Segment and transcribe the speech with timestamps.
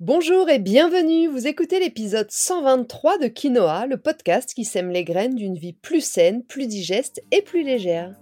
[0.00, 5.34] Bonjour et bienvenue, vous écoutez l'épisode 123 de Quinoa, le podcast qui sème les graines
[5.34, 8.14] d'une vie plus saine, plus digeste et plus légère.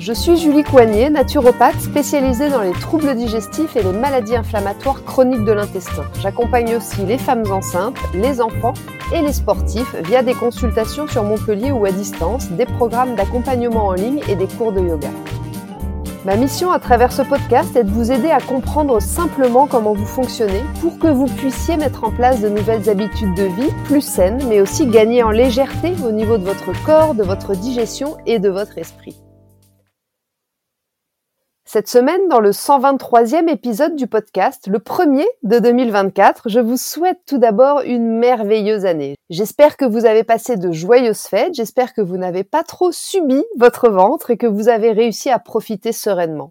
[0.00, 5.44] Je suis Julie Coignet, naturopathe spécialisée dans les troubles digestifs et les maladies inflammatoires chroniques
[5.44, 6.04] de l'intestin.
[6.22, 8.72] J'accompagne aussi les femmes enceintes, les enfants
[9.14, 13.92] et les sportifs via des consultations sur Montpellier ou à distance, des programmes d'accompagnement en
[13.92, 15.10] ligne et des cours de yoga.
[16.24, 20.06] Ma mission à travers ce podcast est de vous aider à comprendre simplement comment vous
[20.06, 24.42] fonctionnez pour que vous puissiez mettre en place de nouvelles habitudes de vie plus saines,
[24.48, 28.48] mais aussi gagner en légèreté au niveau de votre corps, de votre digestion et de
[28.48, 29.20] votre esprit.
[31.72, 37.20] Cette semaine, dans le 123e épisode du podcast, le premier de 2024, je vous souhaite
[37.28, 39.14] tout d'abord une merveilleuse année.
[39.30, 43.44] J'espère que vous avez passé de joyeuses fêtes, j'espère que vous n'avez pas trop subi
[43.56, 46.50] votre ventre et que vous avez réussi à profiter sereinement.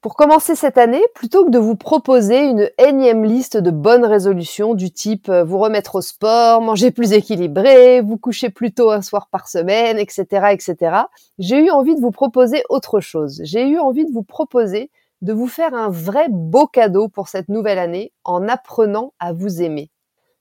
[0.00, 4.72] Pour commencer cette année, plutôt que de vous proposer une énième liste de bonnes résolutions
[4.72, 9.02] du type euh, vous remettre au sport, manger plus équilibré, vous coucher plus tôt un
[9.02, 11.02] soir par semaine, etc., etc.,
[11.38, 13.42] j'ai eu envie de vous proposer autre chose.
[13.44, 17.50] J'ai eu envie de vous proposer de vous faire un vrai beau cadeau pour cette
[17.50, 19.90] nouvelle année en apprenant à vous aimer.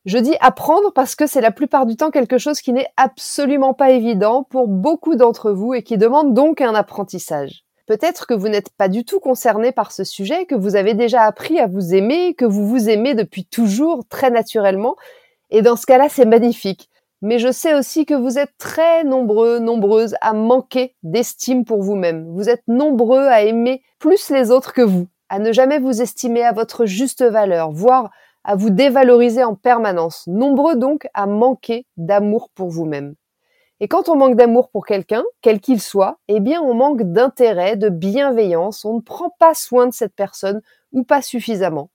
[0.06, 3.74] Je dis apprendre parce que c'est la plupart du temps quelque chose qui n'est absolument
[3.74, 7.66] pas évident pour beaucoup d'entre vous et qui demande donc un apprentissage.
[7.90, 11.24] Peut-être que vous n'êtes pas du tout concerné par ce sujet, que vous avez déjà
[11.24, 14.96] appris à vous aimer, que vous vous aimez depuis toujours très naturellement.
[15.50, 16.92] Et dans ce cas-là, c'est magnifique.
[17.24, 22.32] Mais je sais aussi que vous êtes très nombreux, nombreuses à manquer d'estime pour vous-même.
[22.32, 26.44] Vous êtes nombreux à aimer plus les autres que vous, à ne jamais vous estimer
[26.44, 28.12] à votre juste valeur, voire
[28.44, 30.26] à vous dévaloriser en permanence.
[30.28, 33.16] Nombreux donc à manquer d'amour pour vous-même.
[33.82, 37.78] Et quand on manque d'amour pour quelqu'un, quel qu'il soit, eh bien on manque d'intérêt,
[37.78, 41.90] de bienveillance, on ne prend pas soin de cette personne ou pas suffisamment.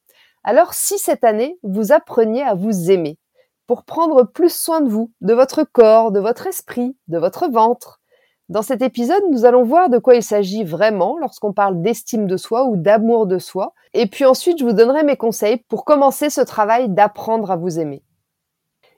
[0.44, 3.18] Alors si cette année, vous appreniez à vous aimer,
[3.66, 8.00] pour prendre plus soin de vous, de votre corps, de votre esprit, de votre ventre.
[8.50, 12.36] Dans cet épisode, nous allons voir de quoi il s'agit vraiment lorsqu'on parle d'estime de
[12.36, 13.72] soi ou d'amour de soi.
[13.94, 17.78] Et puis ensuite, je vous donnerai mes conseils pour commencer ce travail d'apprendre à vous
[17.78, 18.02] aimer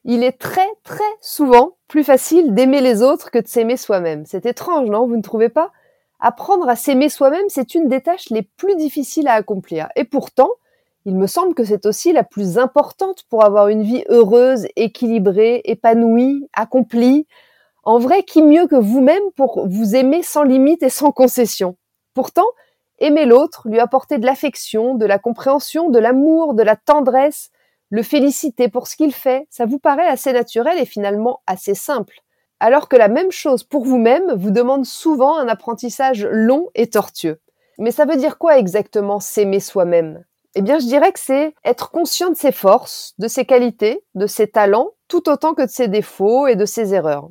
[0.06, 4.24] il est très très souvent plus facile d'aimer les autres que de s'aimer soi-même.
[4.24, 5.06] C'est étrange, non?
[5.06, 5.72] Vous ne trouvez pas?
[6.20, 9.88] Apprendre à s'aimer soi-même, c'est une des tâches les plus difficiles à accomplir.
[9.96, 10.50] Et pourtant,
[11.06, 15.60] il me semble que c'est aussi la plus importante pour avoir une vie heureuse, équilibrée,
[15.64, 17.26] épanouie, accomplie.
[17.82, 21.76] En vrai, qui mieux que vous-même pour vous aimer sans limite et sans concession?
[22.14, 22.46] Pourtant,
[23.00, 27.50] aimer l'autre, lui apporter de l'affection, de la compréhension, de l'amour, de la tendresse,
[27.91, 32.20] le féliciter pour ce qu'il fait, ça vous paraît assez naturel et finalement assez simple.
[32.58, 37.41] Alors que la même chose pour vous-même vous demande souvent un apprentissage long et tortueux.
[37.78, 40.24] Mais ça veut dire quoi exactement s'aimer soi-même?
[40.54, 44.26] Eh bien, je dirais que c'est être conscient de ses forces, de ses qualités, de
[44.26, 47.28] ses talents, tout autant que de ses défauts et de ses erreurs.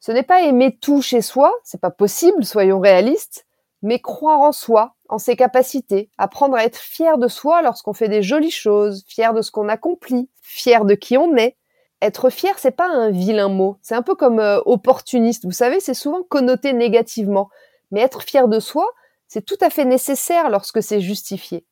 [0.00, 3.46] Ce n'est pas aimer tout chez soi, c'est pas possible, soyons réalistes,
[3.82, 8.08] mais croire en soi, en ses capacités, apprendre à être fier de soi lorsqu'on fait
[8.08, 11.56] des jolies choses, fier de ce qu'on accomplit, fier de qui on est.
[12.00, 13.78] Être fier, c'est pas un vilain mot.
[13.82, 15.44] C'est un peu comme euh, opportuniste.
[15.46, 17.48] Vous savez, c'est souvent connoté négativement.
[17.90, 18.86] Mais être fier de soi,
[19.26, 21.64] c'est tout à fait nécessaire lorsque c'est justifié.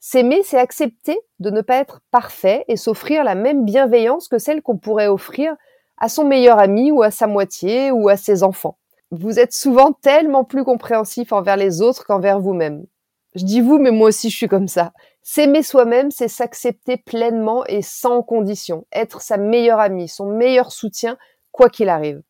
[0.00, 4.62] S'aimer, c'est accepter de ne pas être parfait et s'offrir la même bienveillance que celle
[4.62, 5.54] qu'on pourrait offrir
[5.98, 8.78] à son meilleur ami ou à sa moitié ou à ses enfants
[9.10, 12.86] vous êtes souvent tellement plus compréhensif envers les autres qu'envers vous-même.
[13.34, 14.92] Je dis vous, mais moi aussi je suis comme ça.
[15.22, 21.16] S'aimer soi-même, c'est s'accepter pleinement et sans condition, être sa meilleure amie, son meilleur soutien,
[21.52, 22.22] quoi qu'il arrive.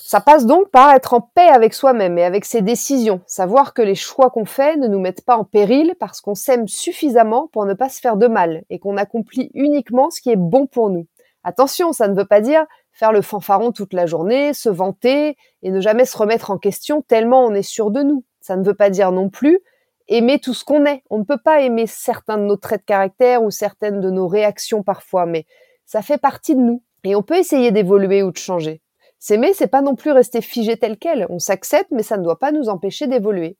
[0.00, 3.82] Ça passe donc par être en paix avec soi-même et avec ses décisions, savoir que
[3.82, 7.66] les choix qu'on fait ne nous mettent pas en péril parce qu'on s'aime suffisamment pour
[7.66, 10.88] ne pas se faire de mal et qu'on accomplit uniquement ce qui est bon pour
[10.88, 11.06] nous.
[11.44, 12.64] Attention, ça ne veut pas dire
[12.98, 17.00] faire le fanfaron toute la journée, se vanter et ne jamais se remettre en question
[17.00, 18.24] tellement on est sûr de nous.
[18.40, 19.60] Ça ne veut pas dire non plus
[20.08, 21.04] aimer tout ce qu'on est.
[21.08, 24.26] On ne peut pas aimer certains de nos traits de caractère ou certaines de nos
[24.26, 25.46] réactions parfois, mais
[25.86, 28.82] ça fait partie de nous et on peut essayer d'évoluer ou de changer.
[29.20, 31.26] S'aimer, c'est pas non plus rester figé tel quel.
[31.30, 33.56] On s'accepte, mais ça ne doit pas nous empêcher d'évoluer.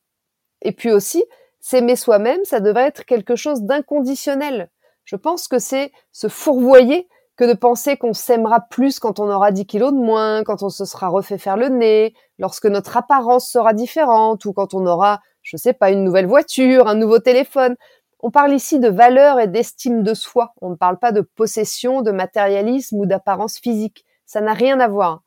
[0.62, 1.24] Et puis aussi,
[1.60, 4.70] s'aimer soi-même, ça devrait être quelque chose d'inconditionnel.
[5.04, 7.08] Je pense que c'est se fourvoyer
[7.38, 10.68] que de penser qu'on s'aimera plus quand on aura 10 kilos de moins, quand on
[10.68, 15.20] se sera refait faire le nez, lorsque notre apparence sera différente ou quand on aura,
[15.42, 17.76] je sais pas, une nouvelle voiture, un nouveau téléphone.
[18.18, 20.52] On parle ici de valeur et d'estime de soi.
[20.60, 24.04] On ne parle pas de possession, de matérialisme ou d'apparence physique.
[24.26, 25.22] Ça n'a rien à voir.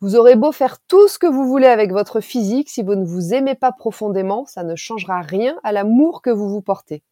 [0.00, 3.06] Vous aurez beau faire tout ce que vous voulez avec votre physique, si vous ne
[3.06, 7.04] vous aimez pas profondément, ça ne changera rien à l'amour que vous vous portez.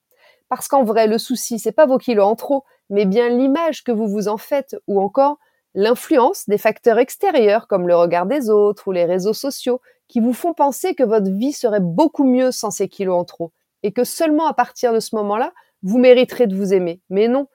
[0.50, 3.92] Parce qu'en vrai, le souci, c'est pas vos kilos en trop, mais bien l'image que
[3.92, 5.38] vous vous en faites, ou encore
[5.74, 10.32] l'influence des facteurs extérieurs comme le regard des autres ou les réseaux sociaux qui vous
[10.32, 13.52] font penser que votre vie serait beaucoup mieux sans ces kilos en trop
[13.84, 15.52] et que seulement à partir de ce moment-là,
[15.84, 17.00] vous mériterez de vous aimer.
[17.10, 17.46] Mais non,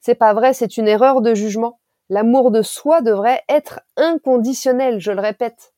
[0.00, 1.80] c'est pas vrai, c'est une erreur de jugement.
[2.08, 5.74] L'amour de soi devrait être inconditionnel, je le répète.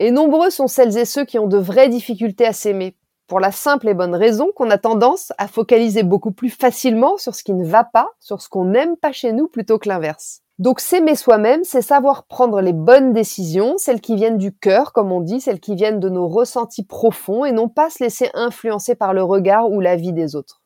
[0.00, 2.96] Et nombreux sont celles et ceux qui ont de vraies difficultés à s'aimer,
[3.26, 7.34] pour la simple et bonne raison qu'on a tendance à focaliser beaucoup plus facilement sur
[7.34, 10.42] ce qui ne va pas, sur ce qu'on n'aime pas chez nous plutôt que l'inverse.
[10.58, 15.10] Donc s'aimer soi-même, c'est savoir prendre les bonnes décisions, celles qui viennent du cœur, comme
[15.10, 18.94] on dit, celles qui viennent de nos ressentis profonds, et non pas se laisser influencer
[18.94, 20.60] par le regard ou la vie des autres.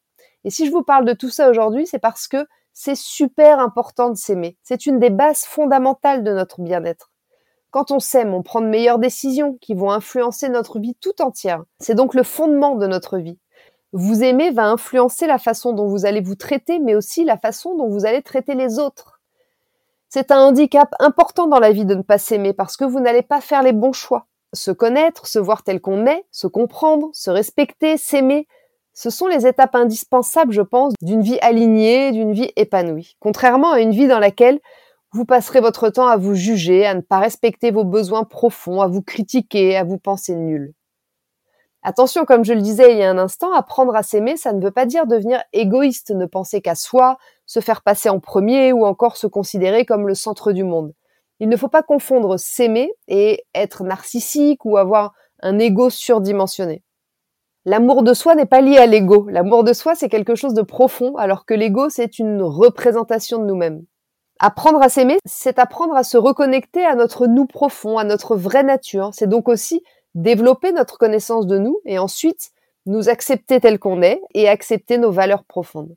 [0.45, 4.11] Et si je vous parle de tout ça aujourd'hui, c'est parce que c'est super important
[4.11, 4.59] de s'aimer.
[4.63, 7.11] C'est une des bases fondamentales de notre bien-être.
[7.77, 11.63] Quand on s'aime, on prend de meilleures décisions qui vont influencer notre vie tout entière.
[11.79, 13.39] C'est donc le fondement de notre vie.
[13.93, 17.77] Vous aimer va influencer la façon dont vous allez vous traiter, mais aussi la façon
[17.77, 19.21] dont vous allez traiter les autres.
[20.09, 23.21] C'est un handicap important dans la vie de ne pas s'aimer parce que vous n'allez
[23.21, 24.25] pas faire les bons choix.
[24.55, 28.49] Se connaître, se voir tel qu'on est, se comprendre, se respecter, s'aimer,
[28.95, 33.19] ce sont les étapes indispensables, je pense, d'une vie alignée, d'une vie épanouie.
[33.21, 34.61] Contrairement à une vie dans laquelle
[35.17, 38.87] vous passerez votre temps à vous juger, à ne pas respecter vos besoins profonds, à
[38.87, 40.75] vous critiquer, à vous penser nul.
[41.83, 44.63] Attention, comme je le disais il y a un instant, apprendre à s'aimer, ça ne
[44.63, 47.17] veut pas dire devenir égoïste, ne penser qu'à soi,
[47.47, 50.93] se faire passer en premier ou encore se considérer comme le centre du monde.
[51.41, 56.83] Il ne faut pas confondre s'aimer et être narcissique ou avoir un ego surdimensionné.
[57.65, 59.29] L'amour de soi n'est pas lié à l'ego.
[59.31, 63.47] L'amour de soi, c'est quelque chose de profond, alors que l'ego, c'est une représentation de
[63.47, 63.85] nous-mêmes.
[64.39, 68.63] Apprendre à s'aimer, c'est apprendre à se reconnecter à notre nous profond, à notre vraie
[68.63, 69.11] nature.
[69.15, 69.83] C'est donc aussi
[70.15, 72.51] développer notre connaissance de nous et ensuite
[72.85, 75.95] nous accepter tel qu'on est et accepter nos valeurs profondes.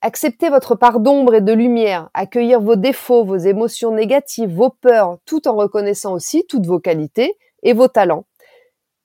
[0.00, 5.18] Accepter votre part d'ombre et de lumière, accueillir vos défauts, vos émotions négatives, vos peurs,
[5.24, 8.26] tout en reconnaissant aussi toutes vos qualités et vos talents.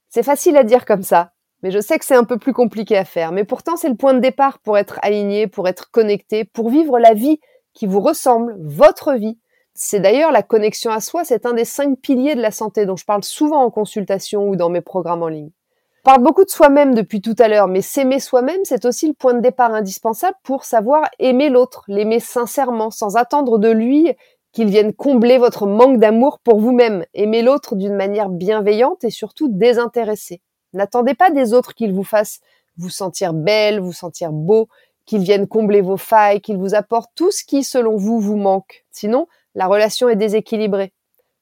[0.09, 2.97] C'est facile à dire comme ça, mais je sais que c'est un peu plus compliqué
[2.97, 3.31] à faire.
[3.31, 6.97] Mais pourtant, c'est le point de départ pour être aligné, pour être connecté, pour vivre
[6.97, 7.39] la vie
[7.77, 9.37] qui vous ressemble, votre vie.
[9.75, 12.95] C'est d'ailleurs la connexion à soi, c'est un des cinq piliers de la santé dont
[12.95, 15.51] je parle souvent en consultation ou dans mes programmes en ligne.
[16.03, 19.13] On parle beaucoup de soi-même depuis tout à l'heure, mais s'aimer soi-même, c'est aussi le
[19.13, 24.11] point de départ indispensable pour savoir aimer l'autre, l'aimer sincèrement, sans attendre de lui
[24.53, 27.05] qu'il vienne combler votre manque d'amour pour vous-même.
[27.13, 30.41] Aimer l'autre d'une manière bienveillante et surtout désintéressée.
[30.73, 32.39] N'attendez pas des autres qu'ils vous fassent
[32.77, 34.67] vous sentir belle, vous sentir beau,
[35.07, 38.85] qu'ils viennent combler vos failles, qu'ils vous apportent tout ce qui, selon vous, vous manque.
[38.91, 39.25] Sinon,
[39.55, 40.93] la relation est déséquilibrée.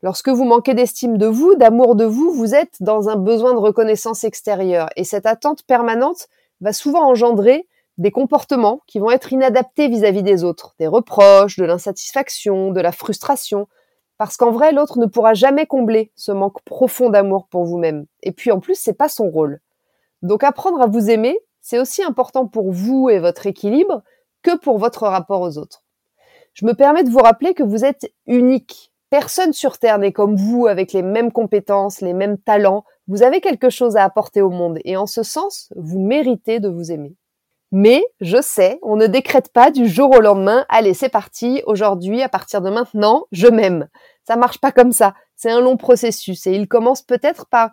[0.02, 3.60] Lorsque vous manquez d'estime de vous, d'amour de vous, vous êtes dans un besoin de
[3.60, 4.88] reconnaissance extérieure.
[4.96, 6.28] Et cette attente permanente
[6.62, 7.68] va souvent engendrer
[7.98, 12.82] des comportements qui vont être inadaptés vis-à-vis -vis des autres, des reproches, de l'insatisfaction, de
[12.82, 13.68] la frustration,
[14.18, 18.06] parce qu'en vrai, l'autre ne pourra jamais combler ce manque profond d'amour pour vous-même.
[18.22, 19.60] Et puis en plus, c'est pas son rôle.
[20.22, 24.04] Donc apprendre à vous aimer, c'est aussi important pour vous et votre équilibre
[24.44, 25.82] que pour votre rapport aux autres.
[26.54, 28.94] Je me permets de vous rappeler que vous êtes unique.
[29.10, 32.86] Personne sur Terre n'est comme vous avec les mêmes compétences, les mêmes talents.
[33.08, 36.70] Vous avez quelque chose à apporter au monde et en ce sens, vous méritez de
[36.70, 37.16] vous aimer.
[37.72, 42.22] Mais je sais, on ne décrète pas du jour au lendemain, allez, c'est parti, aujourd'hui,
[42.22, 43.90] à partir de maintenant, je m'aime.
[44.28, 45.16] Ça marche pas comme ça.
[45.36, 47.72] C'est un long processus et il commence peut-être par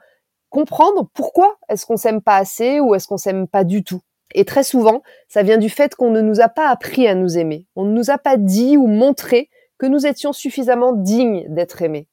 [0.53, 4.03] comprendre pourquoi est-ce qu'on s'aime pas assez ou est-ce qu'on s'aime pas du tout.
[4.35, 7.39] Et très souvent, ça vient du fait qu'on ne nous a pas appris à nous
[7.39, 7.67] aimer.
[7.75, 12.07] On ne nous a pas dit ou montré que nous étions suffisamment dignes d'être aimés.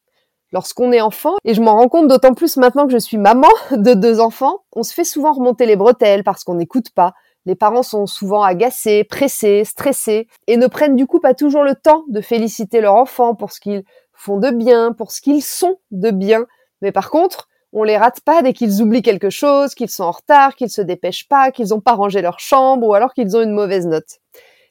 [0.52, 3.50] Lorsqu'on est enfant, et je m'en rends compte d'autant plus maintenant que je suis maman
[3.72, 7.14] de deux enfants, on se fait souvent remonter les bretelles parce qu'on n'écoute pas,
[7.46, 11.76] les parents sont souvent agacés, pressés, stressés et ne prennent du coup pas toujours le
[11.76, 15.78] temps de féliciter leur enfant pour ce qu'ils font de bien, pour ce qu'ils sont
[15.92, 16.46] de bien.
[16.82, 20.12] Mais par contre, on les rate pas dès qu'ils oublient quelque chose, qu'ils sont en
[20.12, 23.42] retard, qu'ils se dépêchent pas, qu'ils n'ont pas rangé leur chambre ou alors qu'ils ont
[23.42, 24.20] une mauvaise note.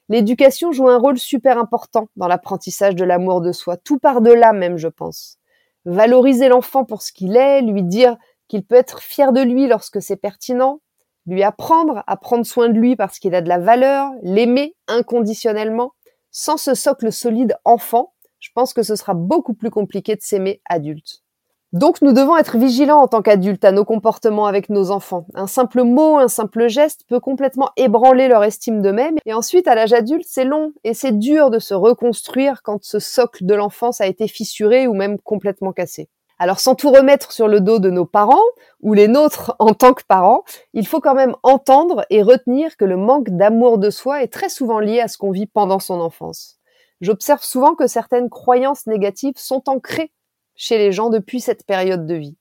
[0.09, 4.77] L'éducation joue un rôle super important dans l'apprentissage de l'amour de soi, tout par-delà même,
[4.77, 5.37] je pense.
[5.85, 10.01] Valoriser l'enfant pour ce qu'il est, lui dire qu'il peut être fier de lui lorsque
[10.01, 10.81] c'est pertinent,
[11.27, 15.93] lui apprendre à prendre soin de lui parce qu'il a de la valeur, l'aimer inconditionnellement,
[16.31, 20.61] sans ce socle solide enfant, je pense que ce sera beaucoup plus compliqué de s'aimer
[20.67, 21.21] adulte.
[21.71, 25.27] Donc nous devons être vigilants en tant qu'adultes à nos comportements avec nos enfants.
[25.35, 29.17] Un simple mot, un simple geste peut complètement ébranler leur estime d'eux-mêmes.
[29.27, 32.97] Et ensuite, à l'âge adulte, c'est long et c'est dur de se reconstruire quand ce
[32.97, 36.09] socle de l'enfance a été fissuré ou même complètement cassé.
[36.39, 38.41] Alors sans tout remettre sur le dos de nos parents
[38.81, 42.85] ou les nôtres en tant que parents, il faut quand même entendre et retenir que
[42.85, 45.99] le manque d'amour de soi est très souvent lié à ce qu'on vit pendant son
[45.99, 46.57] enfance.
[46.99, 50.11] J'observe souvent que certaines croyances négatives sont ancrées
[50.59, 52.35] chez les gens depuis cette période de vie.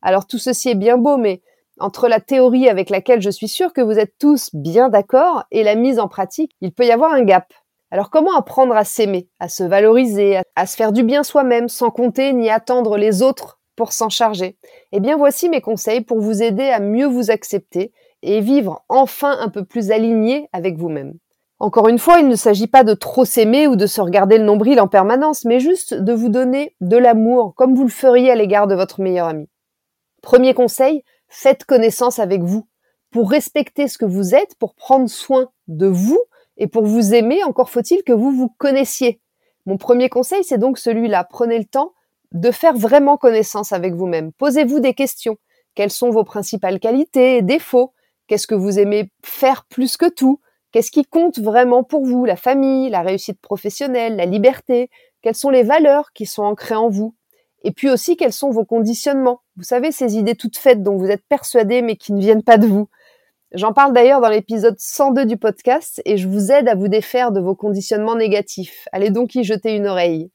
[0.00, 1.42] Alors tout ceci est bien beau, mais
[1.78, 5.62] entre la théorie avec laquelle je suis sûre que vous êtes tous bien d'accord et
[5.62, 7.52] la mise en pratique, il peut y avoir un gap.
[7.90, 11.90] Alors comment apprendre à s'aimer, à se valoriser, à, se faire du bien soi-même sans
[11.90, 14.56] compter ni attendre les autres pour s'en charger?
[14.92, 19.36] Eh bien voici mes conseils pour vous aider à mieux vous accepter et vivre enfin
[19.40, 21.14] un peu plus aligné avec vous-même.
[21.60, 24.44] Encore une fois, il ne s'agit pas de trop s'aimer ou de se regarder le
[24.44, 28.36] nombril en permanence, mais juste de vous donner de l'amour comme vous le feriez à
[28.36, 29.48] l'égard de votre meilleur ami.
[30.22, 32.68] Premier conseil, faites connaissance avec vous.
[33.10, 36.20] Pour respecter ce que vous êtes, pour prendre soin de vous
[36.58, 39.20] et pour vous aimer, encore faut-il que vous vous connaissiez.
[39.66, 41.24] Mon premier conseil, c'est donc celui-là.
[41.24, 41.92] Prenez le temps
[42.32, 44.32] de faire vraiment connaissance avec vous-même.
[44.32, 45.38] Posez-vous des questions.
[45.74, 47.92] Quelles sont vos principales qualités et défauts?
[48.26, 50.40] Qu'est-ce que vous aimez faire plus que tout?
[50.72, 54.90] Qu'est-ce qui compte vraiment pour vous La famille, la réussite professionnelle, la liberté?
[55.22, 57.14] Quelles sont les valeurs qui sont ancrées en vous?
[57.62, 59.40] Et puis aussi, quels sont vos conditionnements?
[59.56, 62.58] Vous savez, ces idées toutes faites dont vous êtes persuadé mais qui ne viennent pas
[62.58, 62.88] de vous.
[63.52, 67.32] J'en parle d'ailleurs dans l'épisode 102 du podcast et je vous aide à vous défaire
[67.32, 68.86] de vos conditionnements négatifs.
[68.92, 70.30] Allez donc y jeter une oreille.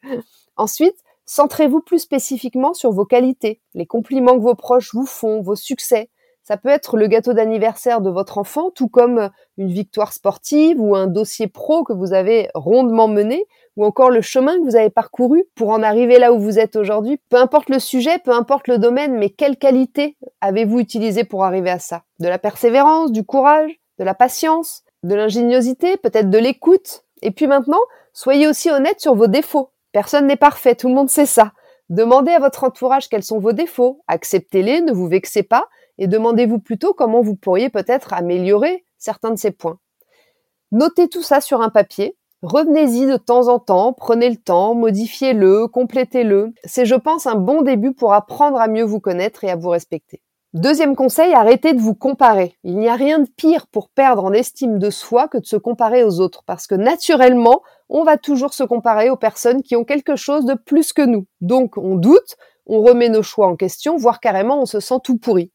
[0.58, 5.56] Ensuite, centrez-vous plus spécifiquement sur vos qualités, les compliments que vos proches vous font, vos
[5.56, 6.10] succès,
[6.44, 10.96] ça peut être le gâteau d'anniversaire de votre enfant, tout comme une victoire sportive ou
[10.96, 13.46] un dossier pro que vous avez rondement mené,
[13.78, 16.76] ou encore le chemin que vous avez parcouru pour en arriver là où vous êtes
[16.76, 17.20] aujourd'hui.
[17.30, 21.72] Peu importe le sujet, peu importe le domaine, mais quelle qualité avez-vous utilisé pour arriver
[21.72, 22.04] à ça?
[22.20, 27.04] De la persévérance, du courage, de la patience, de l'ingéniosité, peut-être de l'écoute?
[27.22, 27.82] Et puis maintenant,
[28.12, 29.72] soyez aussi honnête sur vos défauts.
[29.94, 31.54] Personne n'est parfait, tout le monde sait ça.
[31.90, 36.60] Demandez à votre entourage quels sont vos défauts, acceptez-les, ne vous vexez pas, et demandez-vous
[36.60, 39.80] plutôt comment vous pourriez peut-être améliorer certains de ces points.
[40.72, 45.68] Notez tout ça sur un papier, revenez-y de temps en temps, prenez le temps, modifiez-le,
[45.68, 46.54] complétez-le.
[46.64, 49.70] C'est, je pense, un bon début pour apprendre à mieux vous connaître et à vous
[49.70, 50.22] respecter.
[50.54, 52.58] Deuxième conseil, arrêtez de vous comparer.
[52.64, 55.56] Il n'y a rien de pire pour perdre en estime de soi que de se
[55.56, 59.84] comparer aux autres, parce que naturellement, on va toujours se comparer aux personnes qui ont
[59.84, 61.26] quelque chose de plus que nous.
[61.42, 62.36] Donc on doute,
[62.68, 65.52] on remet nos choix en question, voire carrément on se sent tout pourri.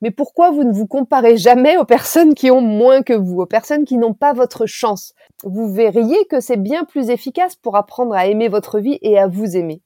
[0.00, 3.46] Mais pourquoi vous ne vous comparez jamais aux personnes qui ont moins que vous, aux
[3.46, 5.12] personnes qui n'ont pas votre chance?
[5.42, 9.26] Vous verriez que c'est bien plus efficace pour apprendre à aimer votre vie et à
[9.26, 9.82] vous aimer.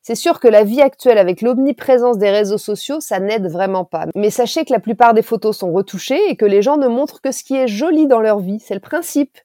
[0.00, 4.06] C'est sûr que la vie actuelle avec l'omniprésence des réseaux sociaux, ça n'aide vraiment pas.
[4.14, 7.20] Mais sachez que la plupart des photos sont retouchées et que les gens ne montrent
[7.20, 9.36] que ce qui est joli dans leur vie, c'est le principe.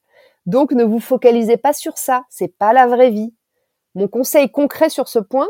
[0.46, 3.34] Donc ne vous focalisez pas sur ça, c'est pas la vraie vie.
[3.96, 5.48] Mon conseil concret sur ce point,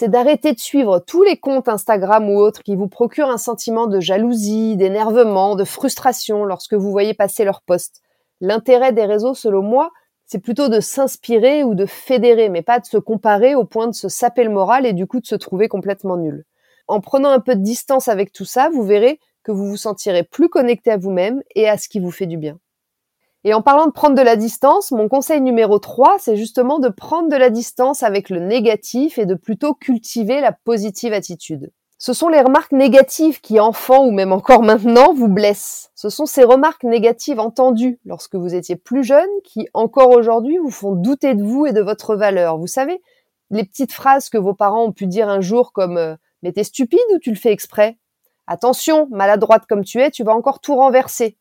[0.00, 3.86] c'est d'arrêter de suivre tous les comptes Instagram ou autres qui vous procurent un sentiment
[3.86, 8.00] de jalousie, d'énervement, de frustration lorsque vous voyez passer leurs posts.
[8.40, 9.90] L'intérêt des réseaux, selon moi,
[10.24, 13.94] c'est plutôt de s'inspirer ou de fédérer, mais pas de se comparer au point de
[13.94, 16.46] se saper le moral et du coup de se trouver complètement nul.
[16.88, 20.22] En prenant un peu de distance avec tout ça, vous verrez que vous vous sentirez
[20.22, 22.58] plus connecté à vous-même et à ce qui vous fait du bien.
[23.44, 26.88] Et en parlant de prendre de la distance, mon conseil numéro 3, c'est justement de
[26.88, 31.72] prendre de la distance avec le négatif et de plutôt cultiver la positive attitude.
[31.96, 35.90] Ce sont les remarques négatives qui, enfant ou même encore maintenant, vous blessent.
[35.94, 40.70] Ce sont ces remarques négatives entendues lorsque vous étiez plus jeune qui, encore aujourd'hui, vous
[40.70, 42.56] font douter de vous et de votre valeur.
[42.56, 43.02] Vous savez,
[43.50, 46.64] les petites phrases que vos parents ont pu dire un jour comme euh, Mais t'es
[46.64, 47.98] stupide ou tu le fais exprès?
[48.46, 51.36] Attention, maladroite comme tu es, tu vas encore tout renverser.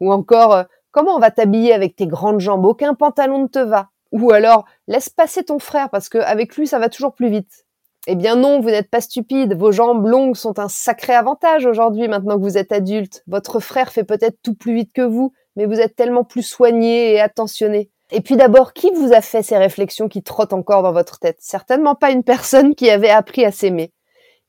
[0.00, 0.62] Ou encore euh,
[0.94, 2.64] Comment on va t'habiller avec tes grandes jambes?
[2.64, 3.88] Aucun pantalon ne te va.
[4.12, 7.66] Ou alors, laisse passer ton frère parce qu'avec lui, ça va toujours plus vite.
[8.06, 9.58] Eh bien non, vous n'êtes pas stupide.
[9.58, 13.24] Vos jambes longues sont un sacré avantage aujourd'hui maintenant que vous êtes adulte.
[13.26, 17.14] Votre frère fait peut-être tout plus vite que vous, mais vous êtes tellement plus soigné
[17.14, 17.90] et attentionné.
[18.12, 21.38] Et puis d'abord, qui vous a fait ces réflexions qui trottent encore dans votre tête?
[21.40, 23.92] Certainement pas une personne qui avait appris à s'aimer.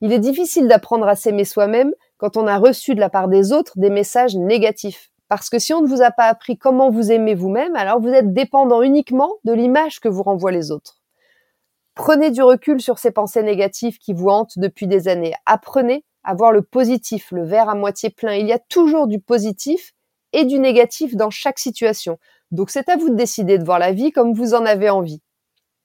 [0.00, 3.52] Il est difficile d'apprendre à s'aimer soi-même quand on a reçu de la part des
[3.52, 5.10] autres des messages négatifs.
[5.28, 8.08] Parce que si on ne vous a pas appris comment vous aimez vous-même, alors vous
[8.08, 11.00] êtes dépendant uniquement de l'image que vous renvoient les autres.
[11.94, 15.34] Prenez du recul sur ces pensées négatives qui vous hantent depuis des années.
[15.46, 18.34] Apprenez à voir le positif, le verre à moitié plein.
[18.34, 19.92] Il y a toujours du positif
[20.32, 22.18] et du négatif dans chaque situation.
[22.50, 25.22] Donc c'est à vous de décider de voir la vie comme vous en avez envie.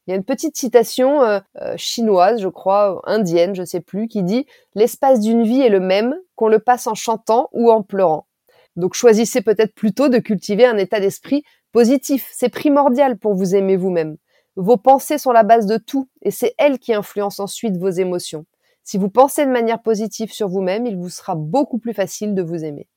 [0.05, 4.07] Il y a une petite citation euh, euh, chinoise, je crois, indienne, je sais plus,
[4.07, 4.45] qui dit
[4.75, 8.27] l'espace d'une vie est le même qu'on le passe en chantant ou en pleurant.
[8.75, 12.29] Donc choisissez peut-être plutôt de cultiver un état d'esprit positif.
[12.33, 14.17] C'est primordial pour vous aimer vous-même.
[14.55, 18.45] Vos pensées sont la base de tout et c'est elles qui influencent ensuite vos émotions.
[18.83, 22.41] Si vous pensez de manière positive sur vous-même, il vous sera beaucoup plus facile de
[22.41, 22.87] vous aimer.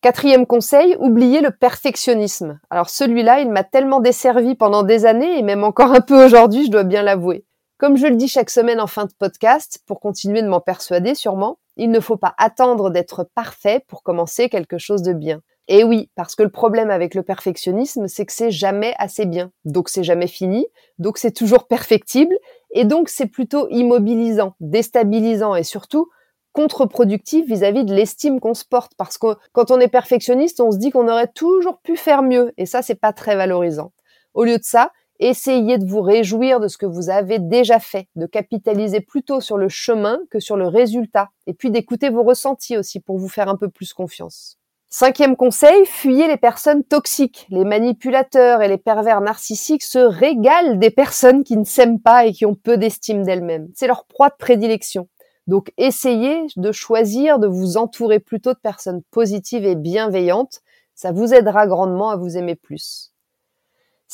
[0.00, 2.58] Quatrième conseil, oubliez le perfectionnisme.
[2.70, 6.66] Alors celui-là, il m'a tellement desservi pendant des années et même encore un peu aujourd'hui,
[6.66, 7.44] je dois bien l'avouer.
[7.78, 11.14] Comme je le dis chaque semaine en fin de podcast, pour continuer de m'en persuader
[11.14, 15.40] sûrement, il ne faut pas attendre d'être parfait pour commencer quelque chose de bien.
[15.68, 19.52] Et oui, parce que le problème avec le perfectionnisme, c'est que c'est jamais assez bien.
[19.64, 20.66] Donc c'est jamais fini,
[20.98, 22.36] donc c'est toujours perfectible,
[22.72, 26.10] et donc c'est plutôt immobilisant, déstabilisant et surtout
[26.52, 28.92] contre-productif vis-à-vis de l'estime qu'on se porte.
[28.98, 32.52] Parce que quand on est perfectionniste, on se dit qu'on aurait toujours pu faire mieux,
[32.58, 33.92] et ça, c'est pas très valorisant.
[34.34, 34.90] Au lieu de ça,
[35.22, 39.56] essayez de vous réjouir de ce que vous avez déjà fait, de capitaliser plutôt sur
[39.56, 43.48] le chemin que sur le résultat, et puis d'écouter vos ressentis aussi pour vous faire
[43.48, 44.58] un peu plus confiance.
[44.94, 47.46] Cinquième conseil, fuyez les personnes toxiques.
[47.48, 52.32] Les manipulateurs et les pervers narcissiques se régalent des personnes qui ne s'aiment pas et
[52.32, 53.70] qui ont peu d'estime d'elles-mêmes.
[53.74, 55.08] C'est leur proie de prédilection.
[55.46, 60.60] Donc essayez de choisir de vous entourer plutôt de personnes positives et bienveillantes.
[60.94, 63.11] Ça vous aidera grandement à vous aimer plus.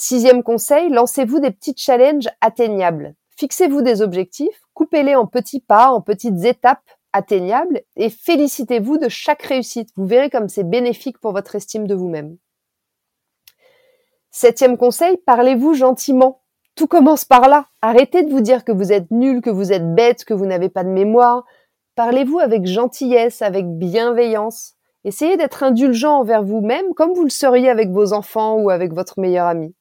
[0.00, 3.16] Sixième conseil, lancez-vous des petits challenges atteignables.
[3.36, 9.42] Fixez-vous des objectifs, coupez-les en petits pas, en petites étapes atteignable et félicitez-vous de chaque
[9.42, 9.88] réussite.
[9.96, 12.36] Vous verrez comme c'est bénéfique pour votre estime de vous-même.
[14.30, 16.42] Septième conseil, parlez-vous gentiment.
[16.76, 17.66] Tout commence par là.
[17.82, 20.68] Arrêtez de vous dire que vous êtes nul, que vous êtes bête, que vous n'avez
[20.68, 21.44] pas de mémoire.
[21.96, 24.74] Parlez-vous avec gentillesse, avec bienveillance.
[25.02, 29.18] Essayez d'être indulgent envers vous-même comme vous le seriez avec vos enfants ou avec votre
[29.18, 29.74] meilleur ami.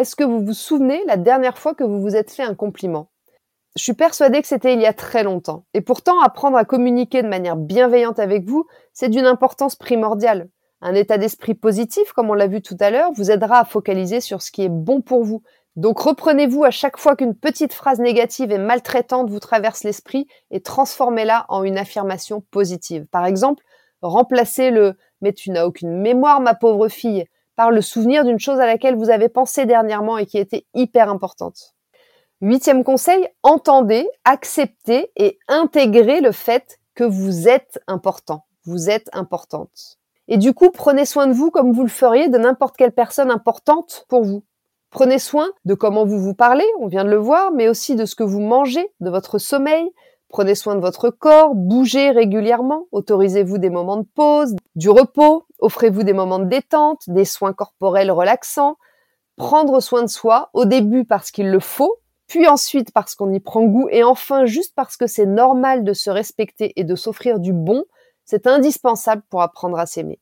[0.00, 3.10] Est-ce que vous vous souvenez la dernière fois que vous vous êtes fait un compliment?
[3.76, 5.66] Je suis persuadée que c'était il y a très longtemps.
[5.74, 10.48] Et pourtant, apprendre à communiquer de manière bienveillante avec vous, c'est d'une importance primordiale.
[10.80, 14.22] Un état d'esprit positif, comme on l'a vu tout à l'heure, vous aidera à focaliser
[14.22, 15.42] sur ce qui est bon pour vous.
[15.76, 20.62] Donc reprenez-vous à chaque fois qu'une petite phrase négative et maltraitante vous traverse l'esprit et
[20.62, 23.04] transformez-la en une affirmation positive.
[23.12, 23.62] Par exemple,
[24.00, 27.26] remplacez le mais tu n'as aucune mémoire, ma pauvre fille,
[27.60, 31.10] par le souvenir d'une chose à laquelle vous avez pensé dernièrement et qui était hyper
[31.10, 31.74] importante.
[32.40, 38.46] Huitième conseil, entendez, acceptez et intégrez le fait que vous êtes important.
[38.64, 39.98] Vous êtes importante.
[40.26, 43.30] Et du coup, prenez soin de vous comme vous le feriez de n'importe quelle personne
[43.30, 44.42] importante pour vous.
[44.88, 48.06] Prenez soin de comment vous vous parlez, on vient de le voir, mais aussi de
[48.06, 49.86] ce que vous mangez, de votre sommeil.
[50.30, 56.04] Prenez soin de votre corps, bougez régulièrement, autorisez-vous des moments de pause, du repos, offrez-vous
[56.04, 58.76] des moments de détente, des soins corporels relaxants.
[59.36, 61.96] Prendre soin de soi, au début parce qu'il le faut,
[62.28, 65.92] puis ensuite parce qu'on y prend goût, et enfin juste parce que c'est normal de
[65.92, 67.84] se respecter et de s'offrir du bon,
[68.24, 70.20] c'est indispensable pour apprendre à s'aimer.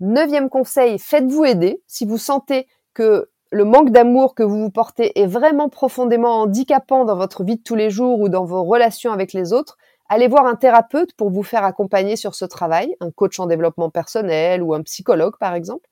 [0.00, 1.82] Neuvième conseil, faites-vous aider.
[1.86, 7.04] Si vous sentez que le manque d'amour que vous vous portez est vraiment profondément handicapant
[7.04, 9.76] dans votre vie de tous les jours ou dans vos relations avec les autres,
[10.08, 13.90] allez voir un thérapeute pour vous faire accompagner sur ce travail, un coach en développement
[13.90, 15.88] personnel ou un psychologue par exemple.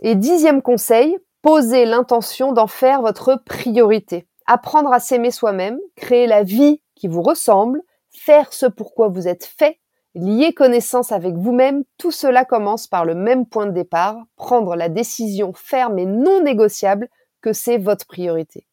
[0.00, 6.42] Et dixième conseil, posez l'intention d'en faire votre priorité apprendre à s'aimer soi-même, créer la
[6.42, 9.78] vie qui vous ressemble, faire ce pourquoi vous êtes fait,
[10.16, 14.88] lier connaissance avec vous-même, tout cela commence par le même point de départ, prendre la
[14.88, 17.08] décision ferme et non négociable
[17.42, 18.66] que c'est votre priorité.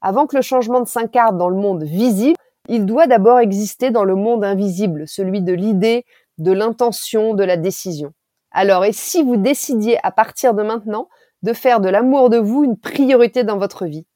[0.00, 2.36] Avant que le changement de s'incarne dans le monde visible,
[2.68, 6.04] il doit d'abord exister dans le monde invisible, celui de l'idée,
[6.38, 8.12] de l'intention, de la décision.
[8.50, 11.08] Alors, et si vous décidiez à partir de maintenant
[11.42, 14.06] de faire de l'amour de vous une priorité dans votre vie?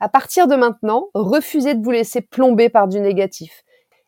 [0.00, 3.63] À partir de maintenant, refusez de vous laisser plomber par du négatif.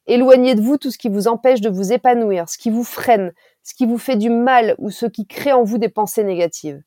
[0.07, 3.33] Éloignez de vous tout ce qui vous empêche de vous épanouir, ce qui vous freine,
[3.63, 6.81] ce qui vous fait du mal ou ce qui crée en vous des pensées négatives.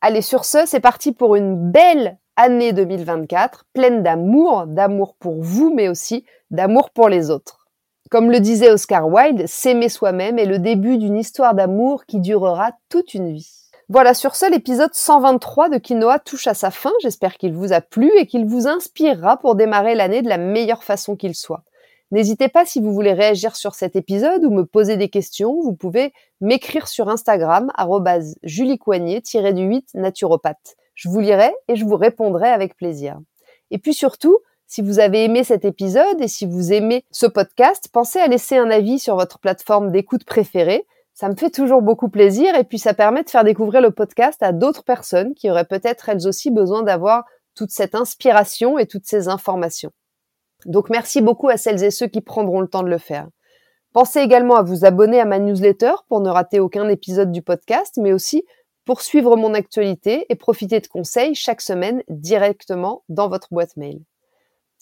[0.00, 5.72] Allez, sur ce, c'est parti pour une belle année 2024, pleine d'amour, d'amour pour vous,
[5.74, 7.66] mais aussi d'amour pour les autres.
[8.10, 12.72] Comme le disait Oscar Wilde, s'aimer soi-même est le début d'une histoire d'amour qui durera
[12.88, 13.48] toute une vie.
[13.88, 16.92] Voilà, sur ce, l'épisode 123 de Quinoa touche à sa fin.
[17.02, 20.84] J'espère qu'il vous a plu et qu'il vous inspirera pour démarrer l'année de la meilleure
[20.84, 21.64] façon qu'il soit.
[22.12, 25.74] N'hésitez pas si vous voulez réagir sur cet épisode ou me poser des questions, vous
[25.74, 27.72] pouvez m'écrire sur Instagram,
[28.42, 30.76] juliecoignet-du-8 naturopathe.
[30.94, 33.18] Je vous lirai et je vous répondrai avec plaisir.
[33.70, 37.88] Et puis surtout, si vous avez aimé cet épisode et si vous aimez ce podcast,
[37.90, 40.86] pensez à laisser un avis sur votre plateforme d'écoute préférée.
[41.14, 44.42] Ça me fait toujours beaucoup plaisir et puis ça permet de faire découvrir le podcast
[44.42, 49.06] à d'autres personnes qui auraient peut-être elles aussi besoin d'avoir toute cette inspiration et toutes
[49.06, 49.92] ces informations.
[50.66, 53.28] Donc merci beaucoup à celles et ceux qui prendront le temps de le faire.
[53.92, 57.98] Pensez également à vous abonner à ma newsletter pour ne rater aucun épisode du podcast,
[58.00, 58.44] mais aussi
[58.84, 64.00] pour suivre mon actualité et profiter de conseils chaque semaine directement dans votre boîte mail.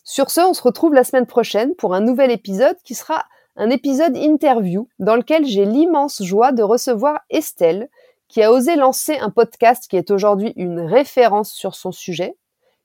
[0.05, 3.25] Sur ce, on se retrouve la semaine prochaine pour un nouvel épisode qui sera
[3.57, 7.89] un épisode interview dans lequel j'ai l'immense joie de recevoir Estelle,
[8.29, 12.37] qui a osé lancer un podcast qui est aujourd'hui une référence sur son sujet,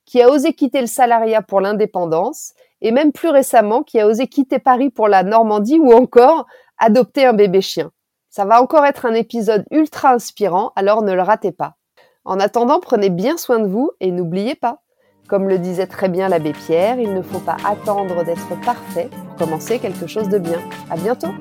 [0.05, 2.53] qui a osé quitter le salariat pour l'indépendance,
[2.85, 6.45] et même plus récemment, qui a osé quitter Paris pour la Normandie ou encore
[6.77, 7.89] adopter un bébé chien.
[8.29, 11.77] Ça va encore être un épisode ultra inspirant, alors ne le ratez pas.
[12.25, 14.83] En attendant, prenez bien soin de vous et n'oubliez pas,
[15.27, 19.47] comme le disait très bien l'abbé Pierre, il ne faut pas attendre d'être parfait pour
[19.47, 20.59] commencer quelque chose de bien.
[20.91, 21.33] À bientôt!